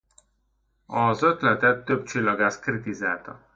Az 0.85 1.23
ötletet 1.23 1.85
több 1.85 2.03
csillagász 2.05 2.59
kritizálta. 2.59 3.45